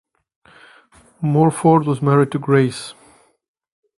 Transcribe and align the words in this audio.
Morford 1.21 1.85
was 1.85 2.01
married 2.01 2.31
to 2.31 2.39
Grace. 2.39 2.95